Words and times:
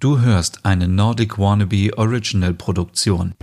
Du 0.00 0.20
hörst 0.20 0.64
eine 0.64 0.86
Nordic 0.86 1.40
Wannabe 1.40 1.90
Original 1.96 2.54
Produktion. 2.54 3.34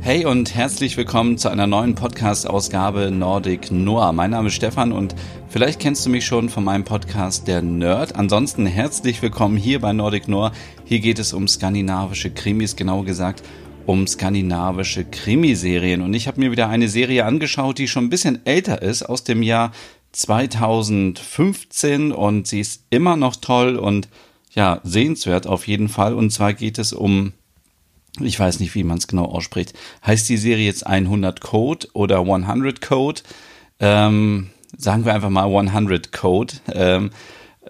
Hey 0.00 0.26
und 0.26 0.52
herzlich 0.52 0.96
willkommen 0.96 1.38
zu 1.38 1.48
einer 1.48 1.68
neuen 1.68 1.94
Podcast-Ausgabe 1.94 3.12
Nordic 3.12 3.70
Noir. 3.70 4.12
Mein 4.12 4.32
Name 4.32 4.48
ist 4.48 4.54
Stefan 4.54 4.90
und 4.90 5.14
vielleicht 5.48 5.78
kennst 5.78 6.04
du 6.04 6.10
mich 6.10 6.26
schon 6.26 6.48
von 6.48 6.64
meinem 6.64 6.82
Podcast 6.82 7.46
Der 7.46 7.62
Nerd. 7.62 8.16
Ansonsten 8.16 8.66
herzlich 8.66 9.22
willkommen 9.22 9.56
hier 9.56 9.80
bei 9.80 9.92
Nordic 9.92 10.26
Noir. 10.26 10.50
Hier 10.84 10.98
geht 10.98 11.20
es 11.20 11.32
um 11.32 11.46
skandinavische 11.46 12.32
Krimis, 12.32 12.74
genau 12.74 13.04
gesagt 13.04 13.44
um 13.86 14.08
skandinavische 14.08 15.04
Krimiserien. 15.04 16.02
Und 16.02 16.14
ich 16.14 16.26
habe 16.26 16.40
mir 16.40 16.50
wieder 16.50 16.68
eine 16.68 16.88
Serie 16.88 17.24
angeschaut, 17.24 17.78
die 17.78 17.86
schon 17.86 18.06
ein 18.06 18.10
bisschen 18.10 18.44
älter 18.44 18.82
ist, 18.82 19.04
aus 19.04 19.22
dem 19.22 19.40
Jahr 19.40 19.70
2015 20.10 22.10
und 22.10 22.48
sie 22.48 22.58
ist 22.58 22.86
immer 22.90 23.16
noch 23.16 23.36
toll 23.36 23.76
und 23.76 24.08
ja, 24.56 24.80
sehenswert 24.82 25.46
auf 25.46 25.68
jeden 25.68 25.88
Fall. 25.88 26.14
Und 26.14 26.30
zwar 26.30 26.54
geht 26.54 26.78
es 26.78 26.92
um, 26.92 27.34
ich 28.20 28.40
weiß 28.40 28.58
nicht, 28.58 28.74
wie 28.74 28.84
man 28.84 28.98
es 28.98 29.06
genau 29.06 29.26
ausspricht. 29.26 29.74
Heißt 30.04 30.28
die 30.28 30.38
Serie 30.38 30.64
jetzt 30.64 30.86
100 30.86 31.40
Code 31.40 31.86
oder 31.92 32.20
100 32.20 32.80
Code? 32.80 33.20
Ähm, 33.78 34.50
sagen 34.76 35.04
wir 35.04 35.14
einfach 35.14 35.30
mal 35.30 35.44
100 35.44 36.10
Code. 36.10 36.54
Ähm, 36.72 37.10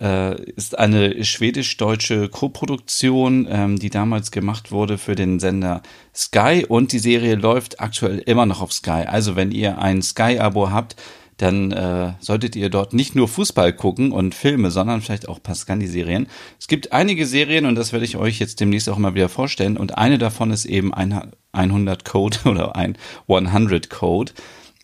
äh, 0.00 0.40
ist 0.52 0.78
eine 0.78 1.24
schwedisch-deutsche 1.24 2.28
Koproduktion, 2.28 3.48
ähm, 3.50 3.78
die 3.78 3.90
damals 3.90 4.30
gemacht 4.30 4.70
wurde 4.70 4.98
für 4.98 5.14
den 5.14 5.40
Sender 5.40 5.82
Sky 6.14 6.66
und 6.68 6.92
die 6.92 6.98
Serie 6.98 7.34
läuft 7.34 7.80
aktuell 7.80 8.18
immer 8.18 8.46
noch 8.46 8.60
auf 8.60 8.72
Sky. 8.72 9.06
Also 9.06 9.36
wenn 9.36 9.50
ihr 9.52 9.78
ein 9.78 10.02
Sky-Abo 10.02 10.70
habt, 10.70 10.96
dann 11.36 11.70
äh, 11.72 12.14
solltet 12.18 12.56
ihr 12.56 12.70
dort 12.70 12.94
nicht 12.94 13.14
nur 13.14 13.28
Fußball 13.28 13.72
gucken 13.72 14.12
und 14.12 14.34
Filme, 14.34 14.70
sondern 14.70 15.02
vielleicht 15.02 15.28
auch 15.28 15.42
Pascandi-Serien. 15.42 16.28
Es 16.58 16.66
gibt 16.66 16.92
einige 16.92 17.26
Serien 17.26 17.66
und 17.66 17.74
das 17.74 17.92
werde 17.92 18.06
ich 18.06 18.16
euch 18.16 18.38
jetzt 18.38 18.60
demnächst 18.60 18.88
auch 18.88 18.96
mal 18.96 19.14
wieder 19.14 19.28
vorstellen 19.28 19.76
und 19.76 19.98
eine 19.98 20.18
davon 20.18 20.50
ist 20.50 20.64
eben 20.64 20.94
ein 20.94 21.32
100 21.52 22.04
Code 22.04 22.38
oder 22.46 22.76
ein 22.76 22.96
100 23.28 23.90
Code. 23.90 24.32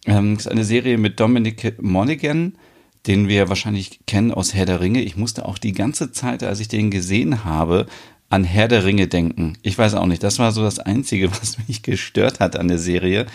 Ähm, 0.05 0.36
ist 0.36 0.50
eine 0.50 0.64
Serie 0.64 0.98
mit 0.98 1.20
Dominic 1.20 1.81
Monaghan, 1.81 2.59
den 3.06 3.28
wir 3.28 3.48
wahrscheinlich 3.48 4.00
kennen 4.06 4.33
aus 4.33 4.53
Herr 4.53 4.66
der 4.66 4.81
Ringe. 4.81 5.00
Ich 5.00 5.16
musste 5.16 5.47
auch 5.47 5.59
die 5.59 5.72
ganze 5.72 6.12
Zeit, 6.12 6.42
als 6.42 6.61
ich 6.61 6.69
den 6.69 6.91
gesehen 6.91 7.44
habe, 7.44 7.87
an 8.28 8.44
Herr 8.44 8.69
der 8.69 8.84
Ringe 8.84 9.09
denken. 9.09 9.59
Ich 9.62 9.77
weiß 9.77 9.94
auch 9.94 10.06
nicht, 10.06 10.22
das 10.22 10.39
war 10.39 10.53
so 10.53 10.62
das 10.62 10.78
Einzige, 10.78 11.31
was 11.41 11.56
mich 11.66 11.83
gestört 11.83 12.41
hat 12.41 12.56
an 12.56 12.69
der 12.69 12.78
Serie 12.78 13.27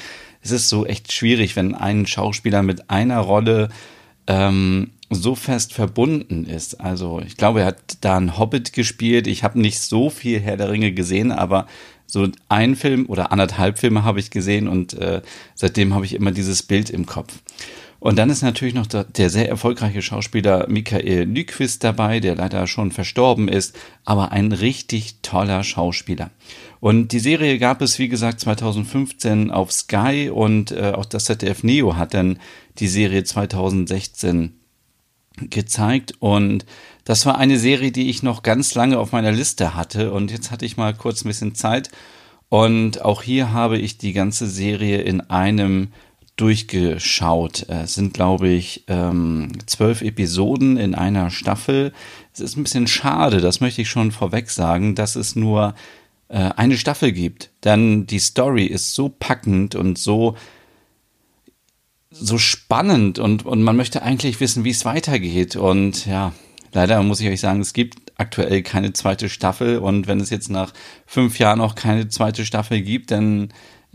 es 0.48 0.62
ist 0.62 0.70
so 0.70 0.86
echt 0.86 1.12
schwierig, 1.12 1.56
wenn 1.56 1.76
ein 1.76 2.06
Schauspieler 2.06 2.64
mit 2.64 2.90
einer 2.90 3.20
Rolle 3.20 3.68
ähm, 4.28 4.92
so 5.10 5.36
fest 5.36 5.74
verbunden 5.74 6.46
ist. 6.46 6.80
Also 6.80 7.22
ich 7.26 7.36
glaube, 7.36 7.62
er 7.62 7.68
hat 7.68 7.98
da 8.02 8.16
einen 8.16 8.38
Hobbit 8.38 8.72
gespielt. 8.72 9.28
Ich 9.28 9.44
habe 9.44 9.60
nicht 9.60 9.80
so 9.80 10.10
viel 10.10 10.40
Herr 10.40 10.56
der 10.56 10.70
Ringe 10.70 10.94
gesehen, 10.94 11.32
aber 11.34 11.68
so 12.06 12.28
ein 12.48 12.78
Film 12.78 13.06
oder 13.08 13.34
anderthalb 13.34 13.80
Filme 13.80 14.06
habe 14.06 14.22
ich 14.22 14.32
gesehen 14.32 14.70
und 14.70 14.94
äh, 14.94 15.22
seitdem 15.56 15.94
habe 15.94 16.06
ich 16.06 16.14
immer 16.14 16.32
dieses 16.32 16.64
Bild 16.64 16.90
im 16.90 17.06
Kopf. 17.06 17.34
Und 18.00 18.18
dann 18.18 18.30
ist 18.30 18.44
natürlich 18.44 18.76
noch 18.76 18.86
der, 18.86 19.30
sehr 19.30 19.50
erfolgreiche 19.50 20.02
Schauspieler 20.02 20.68
Michael 20.70 21.26
Nyquist 21.26 21.84
dabei, 21.84 22.20
der 22.20 22.36
leider 22.36 22.68
schon 22.68 22.92
verstorben 22.92 23.48
ist, 23.48 23.76
aber 24.06 24.32
ein 24.32 24.52
richtig 24.52 25.22
toller 25.24 25.64
Schauspieler. 25.64 26.30
Und 26.80 27.12
die 27.12 27.20
Serie 27.20 27.58
gab 27.58 27.82
es, 27.82 27.98
wie 27.98 28.08
gesagt, 28.08 28.40
2015 28.40 29.50
auf 29.50 29.72
Sky 29.72 30.30
und 30.32 30.72
äh, 30.72 30.94
auch 30.96 31.06
das 31.06 31.26
ZDF 31.26 31.64
Neo 31.64 31.96
hat 31.96 32.14
dann 32.14 32.38
die 32.78 32.88
Serie 32.88 33.24
2016 33.24 34.54
gezeigt. 35.50 36.14
Und 36.20 36.66
das 37.04 37.26
war 37.26 37.38
eine 37.38 37.58
Serie, 37.58 37.92
die 37.92 38.10
ich 38.10 38.22
noch 38.22 38.44
ganz 38.44 38.76
lange 38.76 39.00
auf 39.00 39.12
meiner 39.12 39.32
Liste 39.32 39.76
hatte. 39.76 40.12
Und 40.12 40.32
jetzt 40.32 40.52
hatte 40.52 40.66
ich 40.66 40.78
mal 40.78 40.94
kurz 40.94 41.24
ein 41.24 41.30
bisschen 41.30 41.56
Zeit. 41.56 41.90
Und 42.50 43.02
auch 43.04 43.24
hier 43.24 43.52
habe 43.52 43.78
ich 43.78 43.98
die 43.98 44.14
ganze 44.14 44.48
Serie 44.48 45.02
in 45.02 45.22
einem 45.22 45.90
durchgeschaut. 46.38 47.66
Es 47.68 47.96
sind, 47.96 48.14
glaube 48.14 48.48
ich, 48.48 48.86
ähm, 48.88 49.52
zwölf 49.66 50.02
Episoden 50.02 50.78
in 50.78 50.96
einer 50.96 51.30
Staffel. 51.32 51.92
Es 52.34 52.40
ist 52.40 52.56
ein 52.56 52.64
bisschen 52.64 52.88
schade, 52.88 53.42
das 53.42 53.60
möchte 53.60 53.82
ich 53.82 53.90
schon 53.90 54.12
vorweg 54.12 54.50
sagen, 54.50 54.96
dass 54.96 55.16
es 55.16 55.36
nur 55.36 55.74
äh, 56.30 56.38
eine 56.56 56.78
Staffel 56.78 57.12
gibt. 57.12 57.50
Denn 57.64 58.06
die 58.06 58.20
Story 58.20 58.66
ist 58.66 58.94
so 58.94 59.10
packend 59.10 59.76
und 59.76 59.98
so 59.98 60.36
so 62.10 62.38
spannend 62.38 63.20
und, 63.20 63.46
und 63.46 63.62
man 63.62 63.76
möchte 63.76 64.02
eigentlich 64.02 64.40
wissen, 64.40 64.64
wie 64.64 64.72
es 64.72 64.86
weitergeht. 64.86 65.56
Und 65.56 66.06
ja, 66.06 66.34
leider 66.74 67.02
muss 67.04 67.20
ich 67.20 67.28
euch 67.28 67.42
sagen, 67.42 67.62
es 67.62 67.74
gibt 67.74 68.12
aktuell 68.16 68.64
keine 68.64 68.94
zweite 68.94 69.30
Staffel. 69.30 69.80
Und 69.80 70.08
wenn 70.08 70.20
es 70.20 70.30
jetzt 70.30 70.50
nach 70.50 70.74
fünf 71.06 71.40
Jahren 71.40 71.62
auch 71.62 71.76
keine 71.76 72.08
zweite 72.08 72.46
Staffel 72.46 72.82
gibt, 72.82 73.12
dann 73.12 73.50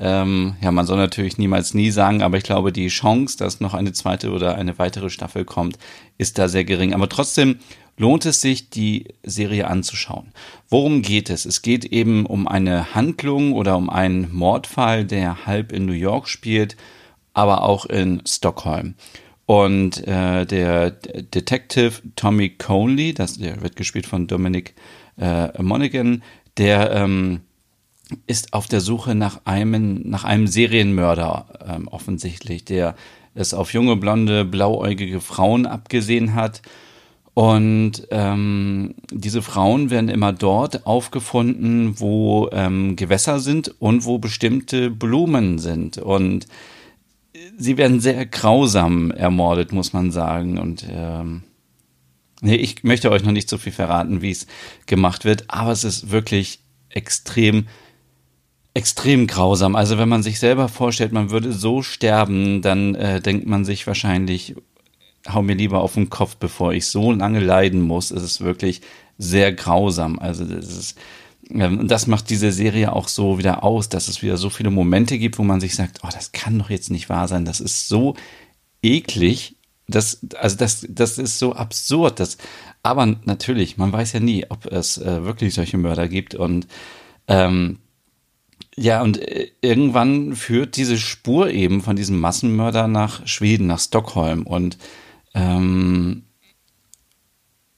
ähm, 0.04 0.56
ja, 0.60 0.72
man 0.72 0.84
soll 0.84 0.96
natürlich 0.96 1.38
niemals 1.38 1.74
nie 1.74 1.92
sagen, 1.92 2.22
aber 2.22 2.36
ich 2.36 2.42
glaube, 2.42 2.72
die 2.72 2.88
Chance, 2.88 3.38
dass 3.38 3.60
noch 3.60 3.72
eine 3.72 3.92
zweite 3.92 4.32
oder 4.32 4.56
eine 4.56 4.76
weitere 4.80 5.10
Staffel 5.10 5.44
kommt, 5.44 5.78
ist 6.18 6.38
da 6.38 6.48
sehr 6.48 6.64
gering. 6.64 6.92
Aber 6.92 7.08
trotzdem 7.08 7.60
lohnt 7.96 8.26
es 8.26 8.40
sich, 8.40 8.68
die 8.68 9.06
Serie 9.22 9.68
anzuschauen. 9.68 10.32
Worum 10.68 11.02
geht 11.02 11.30
es? 11.30 11.46
Es 11.46 11.62
geht 11.62 11.84
eben 11.84 12.26
um 12.26 12.48
eine 12.48 12.96
Handlung 12.96 13.52
oder 13.52 13.76
um 13.76 13.88
einen 13.88 14.34
Mordfall, 14.34 15.04
der 15.04 15.46
halb 15.46 15.70
in 15.70 15.86
New 15.86 15.92
York 15.92 16.26
spielt, 16.28 16.76
aber 17.32 17.62
auch 17.62 17.86
in 17.86 18.22
Stockholm. 18.26 18.94
Und 19.46 20.04
äh, 20.08 20.44
der 20.46 20.90
Detective 20.90 22.02
Tommy 22.16 22.50
Conley, 22.50 23.14
das 23.14 23.38
der 23.38 23.62
wird 23.62 23.76
gespielt 23.76 24.06
von 24.06 24.26
Dominic 24.26 24.74
äh, 25.16 25.62
Monaghan, 25.62 26.24
der 26.56 26.90
ähm, 26.90 27.42
ist 28.26 28.52
auf 28.52 28.66
der 28.66 28.80
Suche 28.80 29.14
nach 29.14 29.42
einem, 29.44 30.02
nach 30.08 30.24
einem 30.24 30.46
Serienmörder 30.46 31.46
ähm, 31.68 31.88
offensichtlich, 31.88 32.64
der 32.64 32.94
es 33.34 33.54
auf 33.54 33.72
junge, 33.72 33.96
blonde, 33.96 34.44
blauäugige 34.44 35.20
Frauen 35.20 35.66
abgesehen 35.66 36.34
hat. 36.34 36.62
Und 37.34 38.06
ähm, 38.10 38.94
diese 39.10 39.40
Frauen 39.40 39.88
werden 39.90 40.10
immer 40.10 40.34
dort 40.34 40.86
aufgefunden, 40.86 41.98
wo 41.98 42.50
ähm, 42.52 42.94
Gewässer 42.96 43.40
sind 43.40 43.74
und 43.78 44.04
wo 44.04 44.18
bestimmte 44.18 44.90
Blumen 44.90 45.58
sind. 45.58 45.96
Und 45.96 46.46
sie 47.56 47.78
werden 47.78 48.00
sehr 48.00 48.26
grausam 48.26 49.10
ermordet, 49.10 49.72
muss 49.72 49.94
man 49.94 50.10
sagen. 50.10 50.58
Und 50.58 50.86
ähm, 50.90 51.42
nee, 52.42 52.56
ich 52.56 52.84
möchte 52.84 53.10
euch 53.10 53.24
noch 53.24 53.32
nicht 53.32 53.48
so 53.48 53.56
viel 53.56 53.72
verraten, 53.72 54.20
wie 54.20 54.30
es 54.30 54.46
gemacht 54.84 55.24
wird, 55.24 55.44
aber 55.48 55.72
es 55.72 55.84
ist 55.84 56.10
wirklich 56.10 56.60
extrem 56.90 57.66
extrem 58.74 59.26
grausam. 59.26 59.76
Also 59.76 59.98
wenn 59.98 60.08
man 60.08 60.22
sich 60.22 60.38
selber 60.38 60.68
vorstellt, 60.68 61.12
man 61.12 61.30
würde 61.30 61.52
so 61.52 61.82
sterben, 61.82 62.62
dann 62.62 62.94
äh, 62.94 63.20
denkt 63.20 63.46
man 63.46 63.64
sich 63.64 63.86
wahrscheinlich, 63.86 64.54
hau 65.28 65.42
mir 65.42 65.54
lieber 65.54 65.82
auf 65.82 65.94
den 65.94 66.10
Kopf, 66.10 66.36
bevor 66.36 66.72
ich 66.72 66.86
so 66.86 67.12
lange 67.12 67.40
leiden 67.40 67.82
muss. 67.82 68.10
Es 68.10 68.22
ist 68.22 68.40
wirklich 68.40 68.80
sehr 69.18 69.52
grausam. 69.52 70.18
Also 70.18 70.44
das 70.44 70.66
ist 70.66 70.98
ähm, 71.50 71.88
das 71.88 72.06
macht 72.06 72.30
diese 72.30 72.52
Serie 72.52 72.92
auch 72.92 73.08
so 73.08 73.38
wieder 73.38 73.64
aus, 73.64 73.88
dass 73.88 74.08
es 74.08 74.22
wieder 74.22 74.36
so 74.36 74.50
viele 74.50 74.70
Momente 74.70 75.18
gibt, 75.18 75.38
wo 75.38 75.42
man 75.42 75.60
sich 75.60 75.74
sagt, 75.74 76.00
oh, 76.02 76.08
das 76.12 76.32
kann 76.32 76.58
doch 76.58 76.70
jetzt 76.70 76.90
nicht 76.90 77.08
wahr 77.08 77.28
sein. 77.28 77.44
Das 77.44 77.60
ist 77.60 77.88
so 77.88 78.14
eklig. 78.82 79.56
Das, 79.88 80.20
also 80.38 80.56
das, 80.56 80.86
das 80.88 81.18
ist 81.18 81.38
so 81.38 81.54
absurd. 81.54 82.20
Das, 82.20 82.38
aber 82.82 83.06
natürlich, 83.24 83.76
man 83.76 83.92
weiß 83.92 84.12
ja 84.12 84.20
nie, 84.20 84.46
ob 84.48 84.66
es 84.66 84.98
äh, 84.98 85.24
wirklich 85.24 85.54
solche 85.54 85.78
Mörder 85.78 86.08
gibt. 86.08 86.34
Und 86.34 86.66
ähm, 87.28 87.78
ja, 88.76 89.02
und 89.02 89.18
äh, 89.18 89.50
irgendwann 89.60 90.34
führt 90.34 90.76
diese 90.76 90.98
Spur 90.98 91.50
eben 91.50 91.82
von 91.82 91.96
diesem 91.96 92.18
Massenmörder 92.20 92.88
nach 92.88 93.26
Schweden, 93.26 93.66
nach 93.66 93.80
Stockholm. 93.80 94.44
Und 94.44 94.78
ähm, 95.34 96.24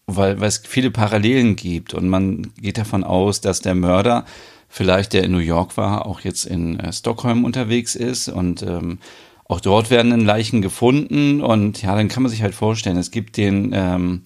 weil, 0.06 0.40
weil 0.40 0.48
es 0.48 0.58
viele 0.58 0.90
Parallelen 0.90 1.56
gibt. 1.56 1.94
Und 1.94 2.08
man 2.08 2.52
geht 2.60 2.78
davon 2.78 3.04
aus, 3.04 3.40
dass 3.40 3.60
der 3.60 3.74
Mörder 3.74 4.24
vielleicht, 4.68 5.12
der 5.12 5.24
in 5.24 5.32
New 5.32 5.38
York 5.38 5.76
war, 5.76 6.06
auch 6.06 6.20
jetzt 6.20 6.44
in 6.44 6.78
äh, 6.78 6.92
Stockholm 6.92 7.44
unterwegs 7.44 7.94
ist. 7.96 8.28
Und 8.28 8.62
ähm, 8.62 8.98
auch 9.46 9.60
dort 9.60 9.90
werden 9.90 10.10
dann 10.10 10.24
Leichen 10.24 10.62
gefunden. 10.62 11.42
Und 11.42 11.82
ja, 11.82 11.96
dann 11.96 12.08
kann 12.08 12.22
man 12.22 12.30
sich 12.30 12.42
halt 12.42 12.54
vorstellen, 12.54 12.98
es 12.98 13.10
gibt 13.10 13.36
den 13.36 13.72
ähm, 13.74 14.22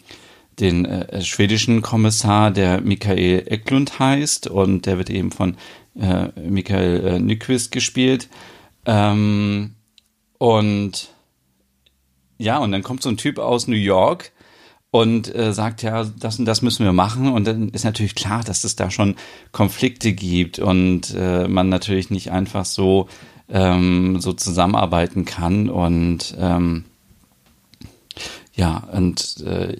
den 0.60 0.86
äh, 0.86 1.22
schwedischen 1.22 1.82
Kommissar, 1.82 2.50
der 2.50 2.80
Michael 2.80 3.44
Eklund 3.46 3.98
heißt. 3.98 4.48
Und 4.48 4.86
der 4.86 4.98
wird 4.98 5.10
eben 5.10 5.30
von 5.30 5.56
äh, 5.98 6.28
Michael 6.40 7.06
äh, 7.06 7.18
Nyquist 7.18 7.72
gespielt. 7.72 8.28
Ähm, 8.86 9.74
und 10.38 11.08
ja, 12.38 12.58
und 12.58 12.72
dann 12.72 12.82
kommt 12.82 13.02
so 13.02 13.08
ein 13.08 13.16
Typ 13.16 13.38
aus 13.38 13.66
New 13.66 13.76
York 13.76 14.32
und 14.90 15.34
äh, 15.34 15.52
sagt, 15.52 15.82
ja, 15.82 16.04
das 16.04 16.38
und 16.38 16.44
das 16.44 16.62
müssen 16.62 16.84
wir 16.84 16.92
machen. 16.92 17.32
Und 17.32 17.46
dann 17.46 17.68
ist 17.70 17.84
natürlich 17.84 18.14
klar, 18.14 18.42
dass 18.44 18.64
es 18.64 18.76
da 18.76 18.90
schon 18.90 19.16
Konflikte 19.52 20.12
gibt 20.12 20.58
und 20.58 21.14
äh, 21.14 21.48
man 21.48 21.68
natürlich 21.68 22.10
nicht 22.10 22.30
einfach 22.30 22.64
so, 22.64 23.08
ähm, 23.48 24.20
so 24.20 24.32
zusammenarbeiten 24.32 25.24
kann. 25.24 25.68
Und 25.68 26.36
ähm, 26.38 26.84
ja, 28.54 28.78
und 28.92 29.40
äh, 29.44 29.76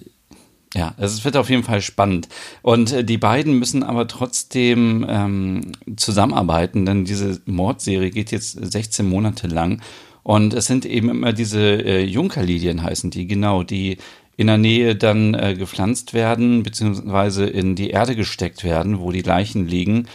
ja, 0.75 0.93
es 0.97 1.25
wird 1.25 1.35
auf 1.35 1.49
jeden 1.49 1.63
Fall 1.63 1.81
spannend. 1.81 2.29
Und 2.61 2.91
äh, 2.91 3.03
die 3.03 3.17
beiden 3.17 3.57
müssen 3.57 3.83
aber 3.83 4.07
trotzdem 4.07 5.05
ähm, 5.09 5.71
zusammenarbeiten, 5.95 6.85
denn 6.85 7.05
diese 7.05 7.41
Mordserie 7.45 8.11
geht 8.11 8.31
jetzt 8.31 8.51
16 8.51 9.07
Monate 9.07 9.47
lang. 9.47 9.81
Und 10.21 10.53
es 10.53 10.67
sind 10.67 10.85
eben 10.85 11.09
immer 11.09 11.33
diese 11.33 11.59
äh, 11.59 12.03
Junkerlilien 12.03 12.83
heißen 12.83 13.09
die, 13.09 13.25
genau, 13.25 13.63
die 13.63 13.97
in 14.37 14.47
der 14.47 14.57
Nähe 14.57 14.95
dann 14.95 15.33
äh, 15.33 15.55
gepflanzt 15.55 16.13
werden, 16.13 16.61
beziehungsweise 16.63 17.45
in 17.45 17.75
die 17.75 17.89
Erde 17.89 18.15
gesteckt 18.15 18.63
werden, 18.63 18.99
wo 18.99 19.11
die 19.11 19.21
Leichen 19.21 19.67
liegen. 19.67 20.07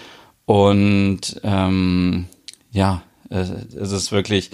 Und 0.47 1.41
ähm, 1.43 2.27
ja, 2.71 3.03
es 3.29 3.91
ist 3.91 4.13
wirklich 4.13 4.51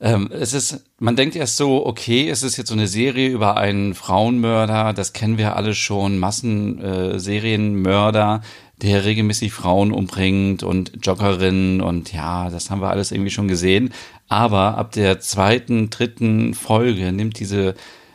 ähm, 0.00 0.30
es 0.32 0.54
ist, 0.54 0.82
man 0.98 1.14
denkt 1.14 1.36
erst 1.36 1.58
so, 1.58 1.86
okay, 1.86 2.30
es 2.30 2.42
ist 2.42 2.56
jetzt 2.56 2.68
so 2.68 2.74
eine 2.74 2.86
Serie 2.86 3.28
über 3.28 3.58
einen 3.58 3.94
Frauenmörder, 3.94 4.94
das 4.94 5.12
kennen 5.12 5.36
wir 5.36 5.56
alle 5.56 5.74
schon, 5.74 6.18
Massenserienmörder, 6.18 8.40
äh, 8.42 8.46
der 8.80 9.04
regelmäßig 9.04 9.52
Frauen 9.52 9.92
umbringt 9.92 10.62
und 10.62 11.04
Joggerinnen 11.04 11.82
und 11.82 12.14
ja, 12.14 12.48
das 12.48 12.70
haben 12.70 12.80
wir 12.80 12.88
alles 12.88 13.12
irgendwie 13.12 13.30
schon 13.30 13.46
gesehen. 13.46 13.92
Aber 14.28 14.78
ab 14.78 14.92
der 14.92 15.20
zweiten, 15.20 15.90
dritten 15.90 16.54
Folge 16.54 17.12
nimmt 17.12 17.38
diese 17.38 17.74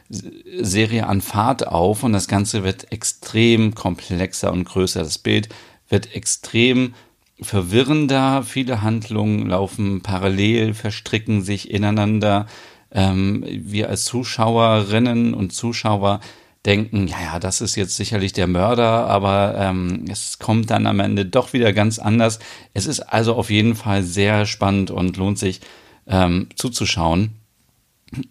Serie 0.10 1.06
an 1.06 1.22
Fahrt 1.22 1.68
auf 1.68 2.02
und 2.04 2.14
das 2.14 2.28
Ganze 2.28 2.64
wird 2.64 2.92
extrem 2.92 3.76
komplexer 3.76 4.52
und 4.52 4.66
größer. 4.66 5.04
Das 5.04 5.20
Bild 5.20 5.50
wird 5.90 6.16
extrem 6.16 6.96
verwirrender. 7.42 8.44
Viele 8.44 8.82
Handlungen 8.82 9.48
laufen 9.48 10.02
parallel, 10.02 10.74
verstricken 10.74 11.42
sich 11.42 11.70
ineinander. 11.72 12.48
Ähm, 12.92 13.44
wir 13.48 13.90
als 13.90 14.06
Zuschauerinnen 14.06 15.34
und 15.34 15.52
Zuschauer 15.52 16.22
denken, 16.66 17.08
ja, 17.08 17.22
ja, 17.22 17.40
das 17.40 17.62
ist 17.62 17.76
jetzt 17.76 17.96
sicherlich 17.96 18.34
der 18.34 18.48
Mörder, 18.48 19.08
aber 19.08 19.56
ähm, 19.58 20.06
es 20.10 20.40
kommt 20.40 20.72
dann 20.72 20.88
am 20.88 21.00
Ende 21.00 21.26
doch 21.26 21.54
wieder 21.54 21.74
ganz 21.74 22.00
anders. 22.00 22.40
Es 22.74 22.88
ist 22.88 23.02
also 23.02 23.36
auf 23.36 23.50
jeden 23.50 23.76
Fall 23.76 24.04
sehr 24.04 24.46
spannend 24.46 24.90
und 24.90 25.18
lohnt 25.18 25.38
sich 25.38 25.62
ähm, 26.08 26.48
zuzuschauen. 26.56 27.32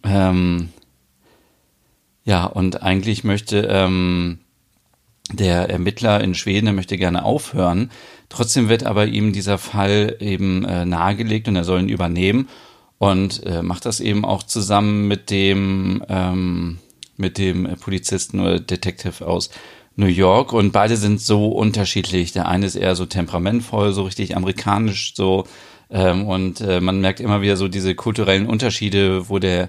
Ähm, 0.02 0.70
ja, 2.24 2.46
und 2.46 2.82
eigentlich 2.82 3.22
möchte 3.22 3.68
ähm, 3.70 4.38
der 5.32 5.70
Ermittler 5.70 6.20
in 6.22 6.34
Schweden, 6.34 6.74
möchte 6.74 6.96
gerne 6.98 7.24
aufhören. 7.24 7.90
Trotzdem 8.28 8.68
wird 8.68 8.84
aber 8.84 9.06
ihm 9.06 9.32
dieser 9.32 9.58
Fall 9.58 10.16
eben 10.20 10.64
äh, 10.64 10.84
nahegelegt 10.84 11.48
und 11.48 11.56
er 11.56 11.64
soll 11.64 11.80
ihn 11.80 11.88
übernehmen 11.88 12.48
und 12.98 13.44
äh, 13.46 13.62
macht 13.62 13.86
das 13.86 14.00
eben 14.00 14.24
auch 14.24 14.42
zusammen 14.42 15.08
mit 15.08 15.30
dem 15.30 16.02
ähm, 16.08 16.78
mit 17.16 17.38
dem 17.38 17.76
Polizisten 17.80 18.40
oder 18.40 18.58
Detective 18.58 19.24
aus 19.26 19.50
New 19.96 20.06
York 20.06 20.52
und 20.52 20.72
beide 20.72 20.96
sind 20.96 21.20
so 21.20 21.48
unterschiedlich. 21.48 22.32
Der 22.32 22.48
eine 22.48 22.66
ist 22.66 22.74
eher 22.74 22.96
so 22.96 23.06
temperamentvoll, 23.06 23.92
so 23.92 24.02
richtig 24.02 24.36
amerikanisch 24.36 25.14
so 25.14 25.46
ähm, 25.90 26.26
und 26.26 26.60
äh, 26.60 26.80
man 26.80 27.00
merkt 27.00 27.20
immer 27.20 27.40
wieder 27.40 27.56
so 27.56 27.68
diese 27.68 27.94
kulturellen 27.94 28.46
Unterschiede, 28.46 29.28
wo 29.28 29.38
der 29.38 29.68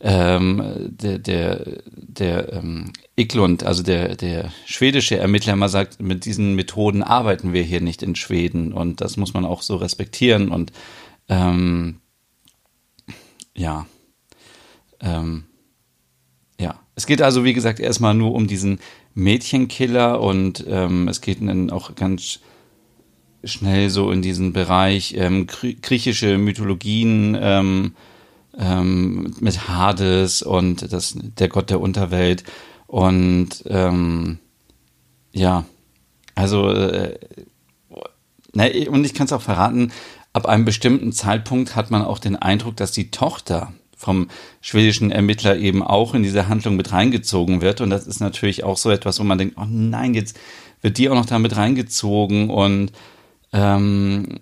ähm, 0.00 0.62
der, 0.88 1.18
der, 1.18 1.82
der 1.86 2.52
ähm, 2.54 2.92
Iklund, 3.16 3.64
also 3.64 3.82
der, 3.82 4.16
der 4.16 4.50
schwedische 4.64 5.18
Ermittler 5.18 5.52
immer 5.52 5.68
sagt, 5.68 6.00
mit 6.00 6.24
diesen 6.24 6.54
Methoden 6.54 7.02
arbeiten 7.02 7.52
wir 7.52 7.62
hier 7.62 7.80
nicht 7.80 8.02
in 8.02 8.16
Schweden 8.16 8.72
und 8.72 9.00
das 9.00 9.16
muss 9.16 9.34
man 9.34 9.44
auch 9.44 9.62
so 9.62 9.76
respektieren 9.76 10.50
und 10.50 10.72
ähm, 11.28 12.00
ja, 13.54 13.86
ähm, 15.00 15.44
ja. 16.58 16.80
Es 16.94 17.06
geht 17.06 17.22
also, 17.22 17.44
wie 17.44 17.54
gesagt, 17.54 17.80
erstmal 17.80 18.14
nur 18.14 18.32
um 18.34 18.46
diesen 18.46 18.80
Mädchenkiller 19.14 20.20
und 20.20 20.64
ähm, 20.68 21.08
es 21.08 21.20
geht 21.20 21.40
dann 21.40 21.70
auch 21.70 21.94
ganz 21.94 22.40
schnell 23.44 23.90
so 23.90 24.10
in 24.10 24.22
diesen 24.22 24.52
Bereich 24.52 25.14
ähm, 25.16 25.46
griechische 25.46 26.36
Mythologien, 26.38 27.36
ähm, 27.40 27.94
ähm, 28.60 29.34
mit 29.40 29.68
Hades 29.68 30.42
und 30.42 30.92
das, 30.92 31.14
der 31.16 31.48
Gott 31.48 31.70
der 31.70 31.80
Unterwelt. 31.80 32.44
Und 32.86 33.64
ähm, 33.66 34.38
ja, 35.32 35.64
also, 36.34 36.70
äh, 36.70 37.18
na, 38.52 38.66
und 38.88 39.04
ich 39.04 39.14
kann 39.14 39.26
es 39.26 39.32
auch 39.32 39.42
verraten, 39.42 39.92
ab 40.32 40.46
einem 40.46 40.64
bestimmten 40.64 41.12
Zeitpunkt 41.12 41.74
hat 41.74 41.90
man 41.90 42.02
auch 42.02 42.18
den 42.18 42.36
Eindruck, 42.36 42.76
dass 42.76 42.92
die 42.92 43.10
Tochter 43.10 43.72
vom 43.96 44.28
schwedischen 44.60 45.10
Ermittler 45.10 45.56
eben 45.56 45.82
auch 45.82 46.14
in 46.14 46.22
diese 46.22 46.48
Handlung 46.48 46.76
mit 46.76 46.92
reingezogen 46.92 47.60
wird. 47.60 47.80
Und 47.80 47.90
das 47.90 48.06
ist 48.06 48.20
natürlich 48.20 48.64
auch 48.64 48.76
so 48.76 48.90
etwas, 48.90 49.20
wo 49.20 49.24
man 49.24 49.38
denkt, 49.38 49.56
oh 49.58 49.66
nein, 49.68 50.14
jetzt 50.14 50.38
wird 50.80 50.98
die 50.98 51.08
auch 51.08 51.14
noch 51.14 51.26
damit 51.26 51.56
reingezogen. 51.56 52.50
Und 52.50 52.92
ähm, 53.52 54.40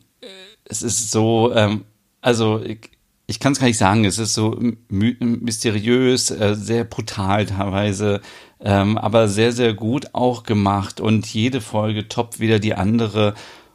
es 0.65 0.83
ist 0.83 1.11
so, 1.11 1.53
ähm, 1.55 1.85
also 2.21 2.63
ich, 2.63 2.91
ich 3.31 3.41
kann 3.41 3.53
es 3.53 3.61
gar 3.61 3.67
nicht 3.67 3.77
sagen, 3.77 4.07
es 4.07 4.19
ist 4.19 4.33
so 4.33 4.59
mysteriös, 4.89 6.31
äh, 6.31 6.55
sehr 6.55 6.85
brutal 6.85 7.45
teilweise, 7.45 8.23
ähm, 8.59 8.97
aber 8.97 9.29
sehr, 9.29 9.53
sehr 9.53 9.75
gut 9.75 10.15
auch 10.15 10.45
gemacht 10.45 10.99
und 10.99 11.27
jede 11.27 11.61
Folge 11.61 12.09
toppt 12.09 12.41
wieder 12.41 12.59
die 12.59 12.75
andere. 12.75 13.35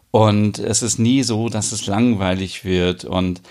Und 0.10 0.58
es 0.58 0.82
ist 0.82 0.98
nie 0.98 1.22
so, 1.22 1.50
dass 1.50 1.72
es 1.72 1.86
langweilig 1.86 2.66
wird. 2.66 3.06
Und 3.06 3.42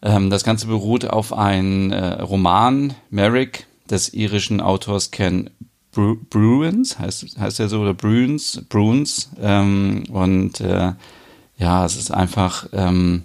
ähm, 0.00 0.30
das 0.30 0.44
Ganze 0.44 0.68
beruht 0.68 1.04
auf 1.04 1.32
einem 1.32 1.90
äh, 1.90 2.22
Roman, 2.22 2.94
Merrick, 3.10 3.66
des 3.90 4.14
irischen 4.14 4.60
Autors 4.60 5.10
Ken 5.10 5.50
Bru 5.90 6.16
Bruins, 6.30 7.00
heißt, 7.00 7.38
heißt 7.38 7.58
er 7.60 7.68
so, 7.68 7.80
oder 7.80 7.94
Bruins, 7.94 8.62
Bruins 8.68 9.30
ähm, 9.40 10.04
und 10.10 10.60
äh, 10.60 10.92
ja, 11.58 11.84
es 11.84 11.96
ist 11.96 12.12
einfach... 12.12 12.68
Ähm, 12.72 13.24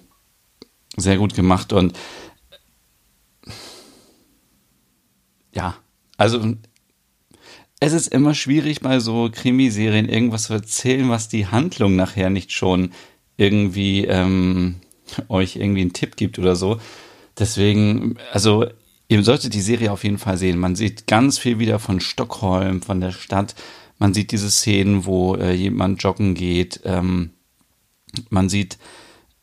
sehr 0.98 1.18
gut 1.18 1.34
gemacht 1.34 1.74
und 1.74 1.98
ja, 5.54 5.76
also 6.18 6.56
es 7.80 7.94
ist 7.94 8.08
immer 8.08 8.36
schwierig 8.36 8.82
bei 8.82 9.00
so 9.00 9.30
Krimiserien 9.32 10.08
irgendwas 10.08 10.44
zu 10.44 10.54
erzählen, 10.54 11.10
was 11.10 11.30
die 11.30 11.48
Handlung 11.48 11.96
nachher 11.96 12.30
nicht 12.30 12.52
schon 12.52 12.92
irgendwie 13.38 14.06
ähm, 14.06 14.76
euch 15.30 15.56
irgendwie 15.56 15.82
einen 15.82 15.94
Tipp 15.94 16.16
gibt 16.16 16.38
oder 16.38 16.56
so. 16.56 16.80
Deswegen, 17.40 18.18
also 18.32 18.68
ihr 19.08 19.24
solltet 19.24 19.54
die 19.56 19.62
Serie 19.62 19.92
auf 19.92 20.04
jeden 20.04 20.20
Fall 20.20 20.38
sehen. 20.38 20.60
Man 20.60 20.76
sieht 20.76 21.08
ganz 21.08 21.40
viel 21.40 21.58
wieder 21.58 21.80
von 21.80 22.00
Stockholm, 22.00 22.82
von 22.84 23.02
der 23.02 23.12
Stadt. 23.12 23.56
Man 23.98 24.14
sieht 24.14 24.32
diese 24.32 24.52
Szenen, 24.52 25.06
wo 25.06 25.36
äh, 25.36 25.54
jemand 25.54 26.04
joggen 26.04 26.36
geht. 26.36 26.82
Ähm, 26.86 27.32
man 28.30 28.48
sieht 28.48 28.78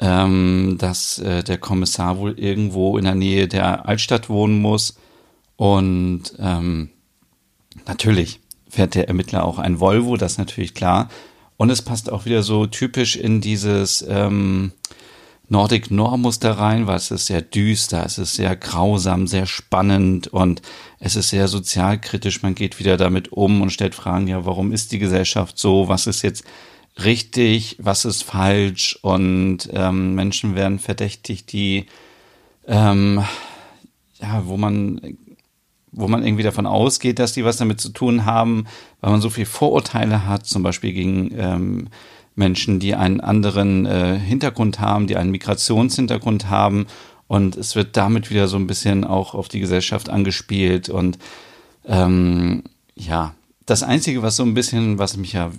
ähm, 0.00 0.76
dass 0.78 1.18
äh, 1.18 1.42
der 1.42 1.58
Kommissar 1.58 2.18
wohl 2.18 2.38
irgendwo 2.38 2.98
in 2.98 3.04
der 3.04 3.14
Nähe 3.14 3.48
der 3.48 3.86
Altstadt 3.88 4.28
wohnen 4.28 4.60
muss. 4.60 4.96
Und 5.56 6.34
ähm, 6.38 6.90
natürlich 7.86 8.40
fährt 8.68 8.94
der 8.94 9.08
Ermittler 9.08 9.44
auch 9.44 9.58
ein 9.58 9.80
Volvo, 9.80 10.16
das 10.16 10.32
ist 10.32 10.38
natürlich 10.38 10.74
klar. 10.74 11.08
Und 11.56 11.70
es 11.70 11.82
passt 11.82 12.12
auch 12.12 12.24
wieder 12.24 12.42
so 12.44 12.66
typisch 12.66 13.16
in 13.16 13.40
dieses 13.40 14.04
ähm, 14.08 14.72
Nordic 15.48 15.90
Noir-Muster 15.90 16.52
rein, 16.52 16.86
weil 16.86 16.96
es 16.96 17.10
ist 17.10 17.26
sehr 17.26 17.42
düster, 17.42 18.04
es 18.04 18.18
ist 18.18 18.34
sehr 18.34 18.54
grausam, 18.54 19.26
sehr 19.26 19.46
spannend 19.46 20.28
und 20.28 20.62
es 21.00 21.16
ist 21.16 21.30
sehr 21.30 21.48
sozialkritisch. 21.48 22.42
Man 22.42 22.54
geht 22.54 22.78
wieder 22.78 22.96
damit 22.96 23.32
um 23.32 23.62
und 23.62 23.70
stellt 23.70 23.94
Fragen, 23.94 24.28
ja, 24.28 24.44
warum 24.44 24.70
ist 24.70 24.92
die 24.92 24.98
Gesellschaft 24.98 25.58
so? 25.58 25.88
Was 25.88 26.06
ist 26.06 26.22
jetzt 26.22 26.44
richtig, 27.04 27.76
was 27.80 28.04
ist 28.04 28.24
falsch 28.24 28.98
und 29.02 29.68
ähm, 29.72 30.14
Menschen 30.14 30.54
werden 30.54 30.78
verdächtigt, 30.78 31.52
die 31.52 31.86
ähm, 32.66 33.24
ja, 34.20 34.46
wo 34.46 34.56
man 34.56 35.00
wo 35.90 36.06
man 36.06 36.22
irgendwie 36.22 36.42
davon 36.42 36.66
ausgeht, 36.66 37.18
dass 37.18 37.32
die 37.32 37.44
was 37.44 37.56
damit 37.56 37.80
zu 37.80 37.88
tun 37.88 38.26
haben, 38.26 38.66
weil 39.00 39.10
man 39.10 39.20
so 39.20 39.30
viel 39.30 39.46
Vorurteile 39.46 40.26
hat, 40.26 40.46
zum 40.46 40.62
Beispiel 40.62 40.92
gegen 40.92 41.32
ähm, 41.36 41.88
Menschen, 42.34 42.78
die 42.78 42.94
einen 42.94 43.20
anderen 43.20 43.86
äh, 43.86 44.18
Hintergrund 44.18 44.80
haben, 44.80 45.06
die 45.06 45.16
einen 45.16 45.30
Migrationshintergrund 45.30 46.48
haben. 46.48 46.86
Und 47.26 47.56
es 47.56 47.74
wird 47.74 47.96
damit 47.96 48.30
wieder 48.30 48.48
so 48.48 48.56
ein 48.56 48.66
bisschen 48.66 49.04
auch 49.04 49.34
auf 49.34 49.48
die 49.48 49.60
Gesellschaft 49.60 50.08
angespielt. 50.08 50.88
Und 50.88 51.18
ähm, 51.86 52.62
ja, 52.94 53.34
das 53.66 53.82
Einzige, 53.82 54.22
was 54.22 54.36
so 54.36 54.44
ein 54.44 54.54
bisschen, 54.54 54.98
was 54.98 55.16
mich 55.16 55.32
ja 55.32 55.50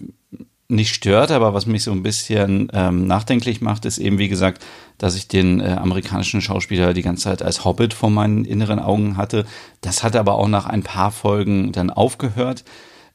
nicht 0.69 0.93
stört, 0.93 1.31
aber 1.31 1.53
was 1.55 1.65
mich 1.65 1.83
so 1.83 1.91
ein 1.91 2.03
bisschen 2.03 2.69
ähm, 2.73 3.07
nachdenklich 3.07 3.59
macht, 3.59 3.85
ist 3.85 3.97
eben, 3.97 4.19
wie 4.19 4.29
gesagt, 4.29 4.63
dass 4.99 5.15
ich 5.15 5.27
den 5.27 5.59
äh, 5.59 5.71
amerikanischen 5.71 6.41
Schauspieler 6.41 6.93
die 6.93 7.01
ganze 7.01 7.23
Zeit 7.23 7.41
als 7.41 7.65
Hobbit 7.65 7.95
vor 7.95 8.11
meinen 8.11 8.45
inneren 8.45 8.79
Augen 8.79 9.17
hatte. 9.17 9.45
Das 9.81 10.03
hat 10.03 10.15
aber 10.15 10.35
auch 10.35 10.47
nach 10.47 10.67
ein 10.67 10.83
paar 10.83 11.11
Folgen 11.11 11.71
dann 11.71 11.89
aufgehört. 11.89 12.63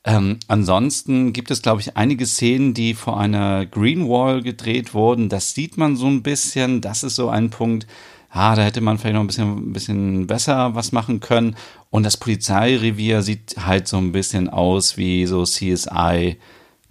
Ähm, 0.04 0.38
ansonsten 0.48 1.32
gibt 1.32 1.52
es, 1.52 1.62
glaube 1.62 1.80
ich, 1.80 1.96
einige 1.96 2.26
Szenen, 2.26 2.74
die 2.74 2.92
vor 2.92 3.18
einer 3.20 3.66
Green 3.66 4.08
Wall 4.08 4.42
gedreht 4.42 4.92
wurden. 4.92 5.28
Das 5.28 5.54
sieht 5.54 5.78
man 5.78 5.96
so 5.96 6.08
ein 6.08 6.22
bisschen. 6.22 6.80
Das 6.80 7.04
ist 7.04 7.14
so 7.14 7.28
ein 7.30 7.50
Punkt. 7.50 7.86
ah, 8.30 8.56
da 8.56 8.62
hätte 8.62 8.80
man 8.80 8.98
vielleicht 8.98 9.14
noch 9.14 9.20
ein 9.20 9.28
bisschen, 9.28 9.70
ein 9.70 9.72
bisschen 9.72 10.26
besser 10.26 10.74
was 10.74 10.90
machen 10.90 11.20
können. 11.20 11.54
Und 11.90 12.02
das 12.02 12.16
Polizeirevier 12.16 13.22
sieht 13.22 13.54
halt 13.64 13.86
so 13.86 13.96
ein 13.96 14.10
bisschen 14.10 14.48
aus 14.48 14.96
wie 14.96 15.24
so 15.26 15.44
CSI, 15.44 16.36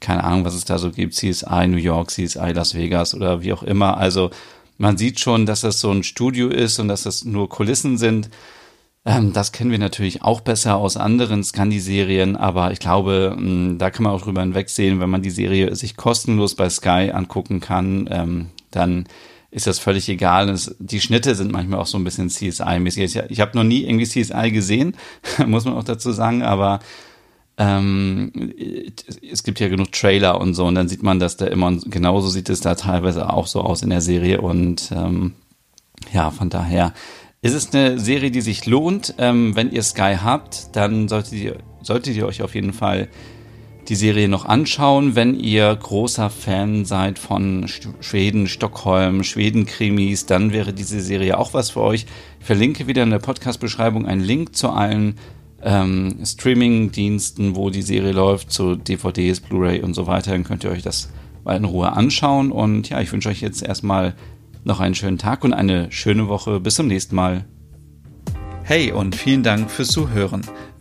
keine 0.04 0.24
Ahnung, 0.24 0.46
was 0.46 0.54
es 0.54 0.66
da 0.66 0.78
so 0.78 0.92
gibt, 0.92 1.16
CSI 1.16 1.68
New 1.68 1.78
York, 1.78 2.12
CSI 2.12 2.52
Las 2.54 2.76
Vegas 2.76 3.16
oder 3.16 3.42
wie 3.42 3.54
auch 3.54 3.64
immer. 3.64 3.98
Also 3.98 4.30
man 4.78 4.98
sieht 4.98 5.20
schon, 5.20 5.46
dass 5.46 5.62
das 5.62 5.80
so 5.80 5.90
ein 5.90 6.04
Studio 6.04 6.50
ist 6.50 6.80
und 6.80 6.88
dass 6.88 7.04
das 7.04 7.26
nur 7.26 7.50
Kulissen 7.50 7.98
sind. 7.98 8.30
Ähm, 9.06 9.34
das 9.34 9.52
kennen 9.52 9.72
wir 9.72 9.80
natürlich 9.80 10.22
auch 10.22 10.42
besser 10.42 10.78
aus 10.78 10.98
anderen 10.98 11.44
Scandi-Serien, 11.44 12.36
aber 12.36 12.72
ich 12.72 12.80
glaube, 12.80 13.36
mh, 13.38 13.78
da 13.78 13.90
kann 13.90 14.04
man 14.04 14.14
auch 14.14 14.22
drüber 14.22 14.42
hinwegsehen, 14.42 15.00
wenn 15.00 15.10
man 15.10 15.22
die 15.22 15.30
Serie 15.30 15.76
sich 15.76 15.98
kostenlos 15.98 16.56
bei 16.56 16.70
Sky 16.70 17.12
angucken 17.14 17.60
kann, 17.60 18.08
ähm, 18.12 18.50
dann 18.72 19.06
ist 19.52 19.68
das 19.68 19.78
völlig 19.78 20.10
egal. 20.10 20.50
Es, 20.50 20.76
die 20.80 21.00
Schnitte 21.00 21.36
sind 21.36 21.52
manchmal 21.52 21.80
auch 21.80 21.88
so 21.88 21.98
ein 21.98 22.04
bisschen 22.04 22.30
CSI-mäßig. 22.30 23.04
Ich, 23.04 23.16
ich 23.30 23.40
habe 23.40 23.56
noch 23.56 23.64
nie 23.64 23.84
irgendwie 23.84 24.06
CSI 24.08 24.52
gesehen, 24.52 24.96
muss 25.46 25.66
man 25.66 25.76
auch 25.76 25.84
dazu 25.84 26.12
sagen, 26.12 26.42
aber 26.42 26.80
ähm, 27.58 28.32
es 29.30 29.44
gibt 29.44 29.60
ja 29.60 29.68
genug 29.68 29.92
Trailer 29.92 30.42
und 30.42 30.54
so 30.56 30.66
und 30.66 30.76
dann 30.76 30.88
sieht 30.88 31.04
man 31.04 31.20
das 31.20 31.38
da 31.38 31.46
immer 31.46 31.72
genauso 31.86 32.30
sieht 32.30 32.50
es 32.50 32.62
da 32.62 32.76
teilweise 32.76 33.30
auch 33.30 33.48
so 33.48 33.62
aus 33.62 33.84
in 33.84 33.92
der 33.92 34.02
Serie 34.02 34.42
und 34.42 34.92
ähm, 34.96 35.34
ja, 36.12 36.32
von 36.32 36.50
daher 36.50 36.94
ist 37.42 37.54
es 37.54 37.74
eine 37.74 38.00
Serie, 38.00 38.32
die 38.32 38.42
sich 38.42 38.66
lohnt. 38.66 39.16
Ähm, 39.18 39.56
wenn 39.56 39.72
ihr 39.72 39.84
Sky 39.84 40.16
habt, 40.22 40.76
dann 40.76 41.08
solltet 41.08 41.34
ihr, 41.34 41.58
solltet 41.82 42.16
ihr 42.16 42.26
euch 42.26 42.42
auf 42.42 42.56
jeden 42.56 42.74
Fall 42.74 43.10
die 43.90 43.96
Serie 43.96 44.30
noch 44.30 44.46
anschauen, 44.46 45.16
wenn 45.16 45.38
ihr 45.38 45.76
großer 45.76 46.30
Fan 46.30 46.86
seid 46.86 47.20
von 47.20 47.68
Schweden, 47.68 48.48
Stockholm, 48.48 49.26
Schweden-Krimis, 49.26 50.26
dann 50.26 50.54
wäre 50.54 50.72
diese 50.72 51.02
Serie 51.02 51.38
auch 51.38 51.54
was 51.54 51.72
für 51.72 51.82
euch. 51.82 52.06
Ich 52.40 52.46
verlinke 52.46 52.88
wieder 52.88 53.04
in 53.04 53.10
der 53.10 53.20
Podcast-Beschreibung 53.20 54.06
einen 54.06 54.22
Link 54.22 54.56
zu 54.56 54.70
allen 54.70 55.16
ähm, 55.64 56.20
Streaming-Diensten, 56.24 57.56
wo 57.56 57.70
die 57.70 57.82
Serie 57.82 58.12
läuft, 58.12 58.52
zu 58.52 58.76
DVDs, 58.76 59.40
Blu-ray 59.40 59.82
und 59.82 59.94
so 59.94 60.08
weiter. 60.08 60.32
Dann 60.32 60.44
könnt 60.44 60.64
ihr 60.64 60.72
euch 60.72 60.84
das 60.84 61.10
mal 61.44 61.56
in 61.56 61.66
Ruhe 61.66 61.92
anschauen. 61.92 62.52
Und 62.52 62.90
ja, 62.90 63.02
ich 63.02 63.12
wünsche 63.12 63.30
euch 63.30 63.42
jetzt 63.42 63.64
erstmal 63.64 64.16
noch 64.64 64.80
einen 64.80 64.96
schönen 64.96 65.18
Tag 65.18 65.44
und 65.44 65.54
eine 65.54 65.92
schöne 65.92 66.28
Woche. 66.28 66.60
Bis 66.60 66.76
zum 66.76 66.88
nächsten 66.88 67.16
Mal. 67.16 67.46
Hey 68.64 68.92
und 68.92 69.16
vielen 69.16 69.44
Dank 69.44 69.70
fürs 69.70 69.90
Zuhören. 69.90 70.42